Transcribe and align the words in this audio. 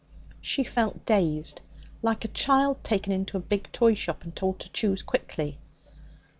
She 0.41 0.63
felt 0.63 1.05
dazed, 1.05 1.61
like 2.01 2.25
a 2.25 2.29
child 2.29 2.83
taken 2.83 3.13
into 3.13 3.37
a 3.37 3.39
big 3.39 3.71
toy 3.71 3.93
shop 3.93 4.23
and 4.23 4.35
told 4.35 4.59
to 4.61 4.69
choose 4.69 5.03
quickly. 5.03 5.59